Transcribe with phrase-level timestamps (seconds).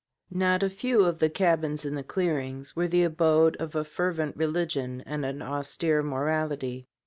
[0.31, 4.35] Not a few of the cabins in the clearings were the abode of a fervent
[4.35, 6.87] religion and an austere morality.